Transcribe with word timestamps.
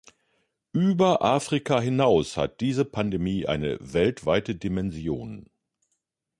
Über 0.73 1.21
Afrika 1.21 1.79
hinaus 1.79 2.35
hat 2.35 2.59
diese 2.61 2.85
Pandemie 2.85 3.45
eine 3.45 3.77
weltweite 3.81 4.55
Dimension. 4.55 5.47